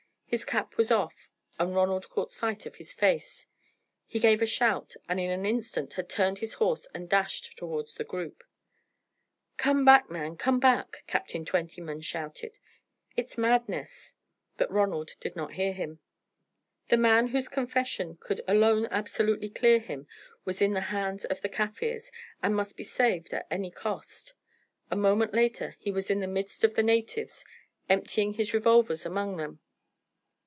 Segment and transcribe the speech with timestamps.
[0.31, 1.27] His cap was off,
[1.59, 3.47] and Ronald caught sight of his face.
[4.07, 7.95] He gave a shout, and in an instant had turned his horse and dashed towards
[7.95, 8.41] the group.
[9.57, 12.53] "Come back, man, come back!" Captain Twentyman shouted.
[13.17, 14.13] "It's madness!"
[14.55, 15.99] But Ronald did not hear him.
[16.87, 20.07] The man whose confession could alone absolutely clear him
[20.45, 22.09] was in the hands of the Kaffirs,
[22.41, 24.33] and must be saved at any cost.
[24.89, 27.43] A moment later he was in the midst of the natives,
[27.89, 29.59] emptying his revolvers among them.